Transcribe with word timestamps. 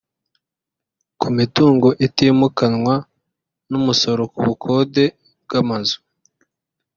ku 1.19 1.27
mitungo 1.37 1.87
itimukanwa 2.05 2.95
n’umusoro 3.69 4.21
ku 4.33 4.39
bukode 4.47 5.03
bw’amazu 5.43 5.97